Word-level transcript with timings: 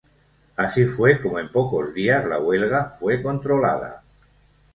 Así 0.55 0.87
fue 0.87 1.21
como 1.21 1.37
en 1.37 1.51
pocos 1.51 1.93
días 1.93 2.25
la 2.25 2.39
huelga 2.39 2.89
fue 2.89 3.21
controlada. 3.21 4.01